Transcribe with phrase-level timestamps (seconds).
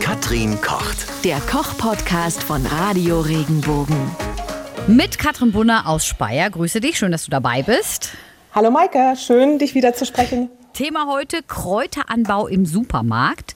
[0.00, 1.24] Katrin kocht.
[1.24, 3.96] Der Koch-Podcast von Radio Regenbogen.
[4.86, 6.50] Mit Katrin Bunner aus Speyer.
[6.50, 8.10] Grüße dich, schön, dass du dabei bist.
[8.54, 10.50] Hallo Maike, schön dich wieder zu sprechen.
[10.72, 13.54] Thema heute Kräuteranbau im Supermarkt.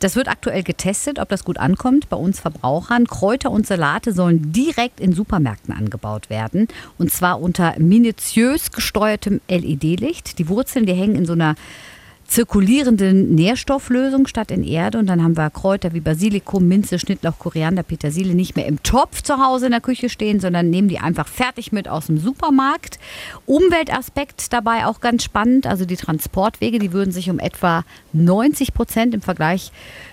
[0.00, 3.06] Das wird aktuell getestet, ob das gut ankommt bei uns Verbrauchern.
[3.06, 6.68] Kräuter und Salate sollen direkt in Supermärkten angebaut werden
[6.98, 10.38] und zwar unter minutiös gesteuertem LED-Licht.
[10.38, 11.54] Die Wurzeln, die hängen in so einer
[12.26, 14.98] zirkulierenden Nährstofflösung statt in Erde.
[14.98, 19.22] Und dann haben wir Kräuter wie Basilikum, Minze, Schnittlauch, Koriander, Petersilie nicht mehr im Topf
[19.22, 22.98] zu Hause in der Küche stehen, sondern nehmen die einfach fertig mit aus dem Supermarkt.
[23.46, 25.66] Umweltaspekt dabei auch ganz spannend.
[25.66, 29.70] Also die Transportwege, die würden sich um etwa 90 Prozent im Vergleich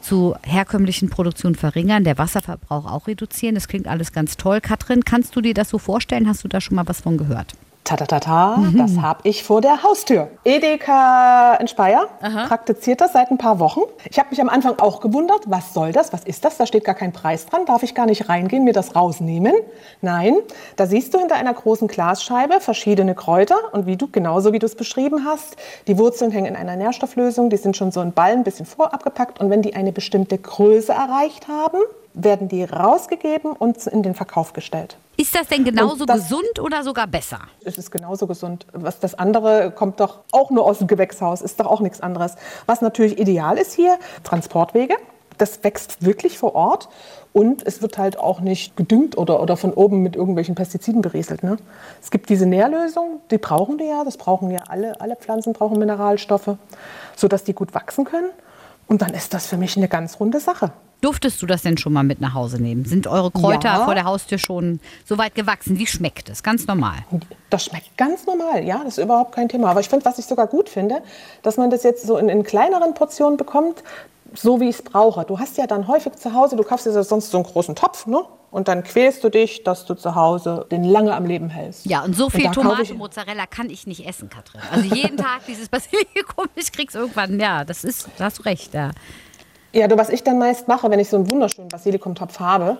[0.00, 3.56] zu herkömmlichen Produktionen verringern, der Wasserverbrauch auch reduzieren.
[3.56, 4.60] Das klingt alles ganz toll.
[4.60, 6.28] Katrin, kannst du dir das so vorstellen?
[6.28, 7.54] Hast du da schon mal was von gehört?
[7.86, 8.78] Tatatata, mhm.
[8.78, 10.28] das habe ich vor der Haustür.
[10.44, 12.46] Edeka in Speyer Aha.
[12.46, 13.80] praktiziert das seit ein paar Wochen.
[14.10, 16.56] Ich habe mich am Anfang auch gewundert, was soll das, was ist das?
[16.56, 19.54] Da steht gar kein Preis dran, darf ich gar nicht reingehen, mir das rausnehmen?
[20.02, 20.34] Nein,
[20.74, 24.66] da siehst du hinter einer großen Glasscheibe verschiedene Kräuter und wie du, genauso wie du
[24.66, 28.40] es beschrieben hast, die Wurzeln hängen in einer Nährstofflösung, die sind schon so in Ballen
[28.40, 31.78] ein bisschen vorabgepackt und wenn die eine bestimmte Größe erreicht haben,
[32.14, 34.96] werden die rausgegeben und in den Verkauf gestellt.
[35.16, 37.40] Ist das denn genauso das, gesund oder sogar besser?
[37.64, 38.66] Es ist genauso gesund.
[38.72, 42.34] Was das andere kommt doch auch nur aus dem Gewächshaus, ist doch auch nichts anderes.
[42.66, 44.94] Was natürlich ideal ist hier, Transportwege.
[45.38, 46.88] Das wächst wirklich vor Ort
[47.34, 51.42] und es wird halt auch nicht gedüngt oder, oder von oben mit irgendwelchen Pestiziden berieselt.
[51.42, 51.58] Ne?
[52.02, 55.78] Es gibt diese Nährlösung, die brauchen wir ja, das brauchen ja alle, alle Pflanzen brauchen
[55.78, 56.56] Mineralstoffe,
[57.16, 58.30] sodass die gut wachsen können.
[58.86, 60.72] Und dann ist das für mich eine ganz runde Sache.
[61.00, 62.84] Durftest du das denn schon mal mit nach Hause nehmen?
[62.84, 63.84] Sind eure Kräuter ja.
[63.84, 65.78] vor der Haustür schon so weit gewachsen?
[65.78, 66.42] Wie schmeckt es?
[66.42, 66.96] Ganz normal.
[67.50, 69.70] Das schmeckt ganz normal, ja, das ist überhaupt kein Thema.
[69.70, 71.02] Aber ich finde, was ich sogar gut finde,
[71.42, 73.82] dass man das jetzt so in, in kleineren Portionen bekommt,
[74.34, 75.24] so wie ich es brauche.
[75.24, 78.06] Du hast ja dann häufig zu Hause, du kaufst dir sonst so einen großen Topf,
[78.06, 78.22] ne?
[78.50, 81.84] Und dann quälst du dich, dass du zu Hause den lange am Leben hältst.
[81.84, 84.62] Ja, und so viel und Tomate, Mozzarella kann ich nicht essen, Katrin.
[84.70, 88.72] Also jeden Tag dieses Basilikum, ich krieg's irgendwann, ja, das ist, da hast du recht,
[88.72, 88.92] ja.
[89.72, 92.78] Ja, du, was ich dann meist mache, wenn ich so einen wunderschönen Basilikumtopf habe,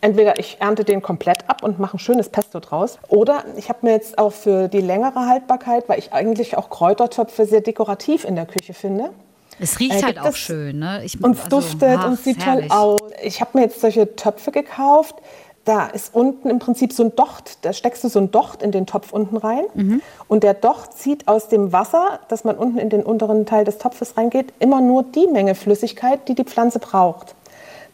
[0.00, 3.80] entweder ich ernte den komplett ab und mache ein schönes Pesto draus, oder ich habe
[3.82, 8.36] mir jetzt auch für die längere Haltbarkeit, weil ich eigentlich auch Kräutertöpfe sehr dekorativ in
[8.36, 9.10] der Küche finde.
[9.58, 11.02] Es riecht äh, halt auch schön, ne?
[11.02, 12.68] Ich, und also, duftet ach, und sieht herrlich.
[12.68, 13.00] toll aus.
[13.22, 15.16] Ich habe mir jetzt solche Töpfe gekauft,
[15.66, 18.72] da ist unten im Prinzip so ein Docht, da steckst du so ein Docht in
[18.72, 20.02] den Topf unten rein mhm.
[20.28, 23.78] und der Docht zieht aus dem Wasser, das man unten in den unteren Teil des
[23.78, 27.35] Topfes reingeht, immer nur die Menge Flüssigkeit, die die Pflanze braucht.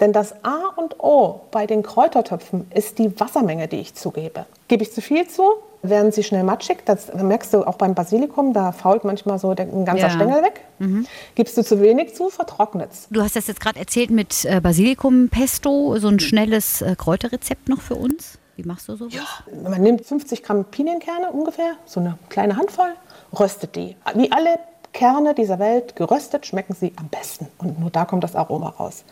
[0.00, 4.46] Denn das A und O bei den Kräutertöpfen ist die Wassermenge, die ich zugebe.
[4.68, 5.42] Gebe ich zu viel zu,
[5.82, 6.78] werden sie schnell matschig.
[6.84, 10.10] Das merkst du auch beim Basilikum, da fault manchmal so ein ganzer ja.
[10.10, 10.62] Stängel weg.
[10.78, 11.06] Mhm.
[11.34, 13.08] Gibst du zu wenig zu, vertrocknet es.
[13.10, 17.80] Du hast das jetzt gerade erzählt mit äh, Basilikum-Pesto, so ein schnelles äh, Kräuterrezept noch
[17.80, 18.38] für uns.
[18.56, 19.14] Wie machst du sowas?
[19.14, 19.24] Ja,
[19.68, 22.92] man nimmt 50 Gramm Pinienkerne ungefähr, so eine kleine Handvoll,
[23.38, 23.96] röstet die.
[24.14, 24.58] Wie alle
[24.92, 27.46] Kerne dieser Welt geröstet schmecken sie am besten.
[27.58, 29.04] Und nur da kommt das Aroma raus.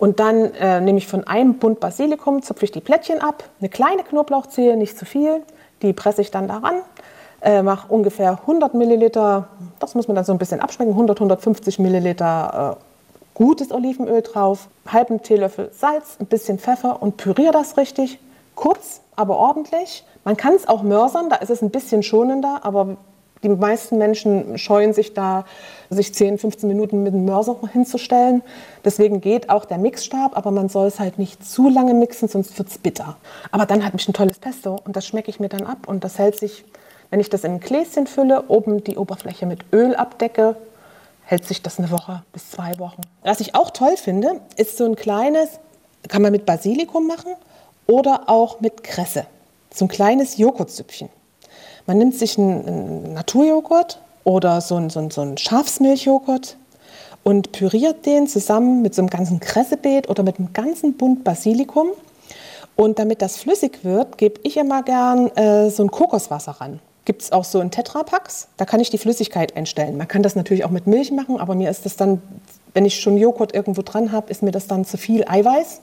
[0.00, 3.68] Und dann äh, nehme ich von einem Bund Basilikum, zupfe ich die Plättchen ab, eine
[3.68, 5.42] kleine Knoblauchzehe, nicht zu viel.
[5.82, 6.76] Die presse ich dann daran,
[7.42, 11.78] äh, mache ungefähr 100 Milliliter, das muss man dann so ein bisschen abschmecken, 100, 150
[11.80, 12.84] Milliliter äh,
[13.34, 18.18] gutes Olivenöl drauf, halben Teelöffel Salz, ein bisschen Pfeffer und püriere das richtig,
[18.54, 20.06] kurz, aber ordentlich.
[20.24, 22.96] Man kann es auch mörsern, da ist es ein bisschen schonender, aber
[23.42, 25.44] die meisten Menschen scheuen sich da,
[25.88, 28.42] sich 10, 15 Minuten mit dem Mörser hinzustellen.
[28.84, 32.58] Deswegen geht auch der Mixstab, aber man soll es halt nicht zu lange mixen, sonst
[32.58, 33.16] wird es bitter.
[33.50, 36.04] Aber dann hat mich ein tolles Pesto und das schmecke ich mir dann ab und
[36.04, 36.64] das hält sich,
[37.08, 40.56] wenn ich das in ein Gläschen fülle, oben die Oberfläche mit Öl abdecke,
[41.24, 43.02] hält sich das eine Woche bis zwei Wochen.
[43.22, 45.60] Was ich auch toll finde, ist so ein kleines,
[46.08, 47.34] kann man mit Basilikum machen
[47.86, 49.26] oder auch mit Kresse.
[49.72, 51.08] So ein kleines Joghurtsüppchen.
[51.90, 56.56] Man nimmt sich einen, Naturjoghurt oder so einen, so einen, so einen Schafsmilchjoghurt
[57.24, 61.88] und püriert den zusammen mit so einem ganzen Kressebeet oder mit einem ganzen Bund Basilikum.
[62.76, 66.78] Und damit das flüssig wird, gebe ich immer gern äh, so ein Kokoswasser ran.
[67.06, 69.96] Gibt es auch so in Tetrapacks, da kann ich die Flüssigkeit einstellen.
[69.96, 72.22] Man kann das natürlich auch mit Milch machen, aber mir ist das dann,
[72.72, 75.80] wenn ich schon Joghurt irgendwo dran habe, ist mir das dann zu viel Eiweiß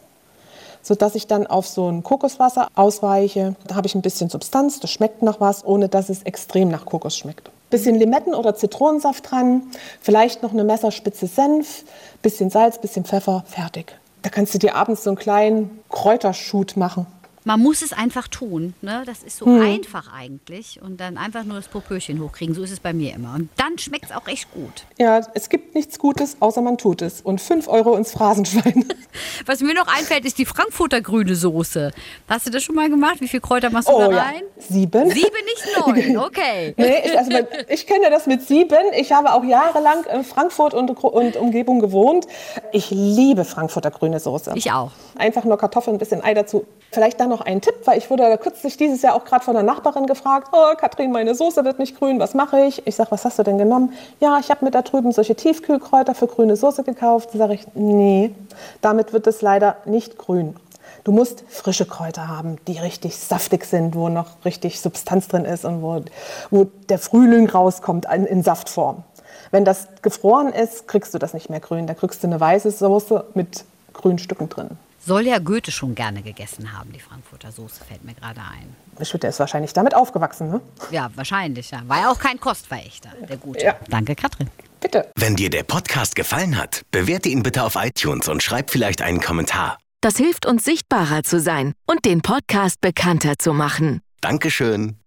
[0.88, 3.56] sodass ich dann auf so ein Kokoswasser ausweiche.
[3.68, 6.86] Da habe ich ein bisschen Substanz, das schmeckt nach was, ohne dass es extrem nach
[6.86, 7.52] Kokos schmeckt.
[7.70, 9.64] Bisschen Limetten- oder Zitronensaft dran,
[10.00, 11.84] vielleicht noch eine Messerspitze Senf,
[12.22, 13.98] bisschen Salz, bisschen Pfeffer, fertig.
[14.22, 17.06] Da kannst du dir abends so einen kleinen Kräuterschut machen.
[17.48, 18.74] Man muss es einfach tun.
[18.82, 19.04] Ne?
[19.06, 19.62] Das ist so Hm.
[19.62, 20.82] einfach eigentlich.
[20.82, 22.54] Und dann einfach nur das Popöchen hochkriegen.
[22.54, 23.36] So ist es bei mir immer.
[23.36, 24.84] Und dann schmeckt es auch echt gut.
[24.98, 27.22] Ja, es gibt nichts Gutes, außer man tut es.
[27.22, 28.84] Und 5 Euro ins Phrasenschwein.
[29.46, 31.92] Was mir noch einfällt, ist die Frankfurter grüne Soße.
[32.28, 33.22] Hast du das schon mal gemacht?
[33.22, 34.42] Wie viel Kräuter machst du Oh da ja, rein?
[34.58, 35.10] sieben.
[35.10, 36.18] Sieben, nicht neun.
[36.18, 36.74] Okay.
[36.76, 37.32] Nee, ich, also,
[37.70, 38.92] ich kenne das mit sieben.
[38.98, 42.28] Ich habe auch jahrelang in Frankfurt und, und Umgebung gewohnt.
[42.74, 44.52] Ich liebe Frankfurter grüne Soße.
[44.56, 44.92] Ich auch.
[45.16, 46.66] Einfach nur Kartoffeln, ein bisschen Ei dazu.
[46.92, 49.66] Vielleicht dann noch ein Tipp, weil ich wurde kürzlich dieses Jahr auch gerade von einer
[49.66, 52.88] Nachbarin gefragt, oh, Katrin, meine Soße wird nicht grün, was mache ich?
[52.88, 53.94] Ich sage, was hast du denn genommen?
[54.20, 57.30] Ja, ich habe mir da drüben solche Tiefkühlkräuter für grüne Soße gekauft.
[57.34, 58.34] Dann sage ich, nee,
[58.82, 60.56] damit wird es leider nicht grün.
[61.04, 65.66] Du musst frische Kräuter haben, die richtig saftig sind, wo noch richtig Substanz drin ist
[65.66, 66.02] und wo,
[66.52, 69.04] wo der Frühling rauskommt in, in Saftform.
[69.52, 71.88] Wenn das gefroren ist, kriegst du das nicht mehr grün.
[71.88, 74.72] Da kriegst du eine weiße Soße mit grünen Stücken drin.
[75.08, 79.06] Soll ja Goethe schon gerne gegessen haben, die Frankfurter Soße, fällt mir gerade ein.
[79.06, 80.60] Schütte ist wahrscheinlich damit aufgewachsen, ne?
[80.92, 81.82] Ja, wahrscheinlich, ja.
[81.88, 83.64] War ja auch kein Kostverächter, der Gute.
[83.64, 83.78] Ja.
[83.88, 84.50] Danke, Katrin.
[84.82, 85.10] Bitte.
[85.16, 89.22] Wenn dir der Podcast gefallen hat, bewerte ihn bitte auf iTunes und schreib vielleicht einen
[89.22, 89.78] Kommentar.
[90.02, 94.02] Das hilft uns sichtbarer zu sein und den Podcast bekannter zu machen.
[94.20, 94.98] Dankeschön.